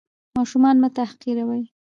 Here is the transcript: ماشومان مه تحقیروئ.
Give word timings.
ماشومان 0.37 0.75
مه 0.83 0.89
تحقیروئ. 0.97 1.63